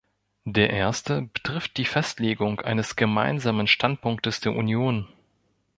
[0.47, 5.07] Der erste betrifft die Festlegung eines gemeinsamen Standpunktes der Union.